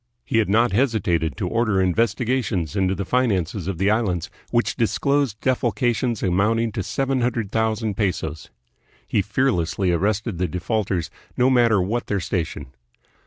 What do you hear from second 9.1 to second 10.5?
fear lessly arrested the